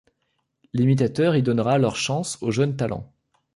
[0.73, 3.13] L'imitateur y donnera leurs chances aux jeunes talents.